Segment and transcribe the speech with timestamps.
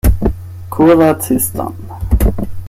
[0.73, 1.75] Kuraciston!